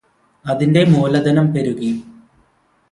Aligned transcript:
അതിന്റെ 0.45 0.83
മൂലധനം 0.83 1.47
പെരുകി. 1.53 1.91